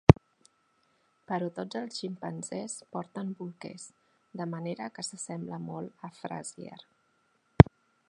Però 1.31 1.49
tots 1.57 1.77
els 1.81 1.99
ximpanzés 1.99 2.77
porten 2.97 3.31
bolquers, 3.43 3.87
de 4.43 4.51
manera 4.57 4.91
que 4.97 5.09
s'assembla 5.11 5.65
molt 5.71 6.09
a 6.11 6.15
"Frasier". 6.23 6.85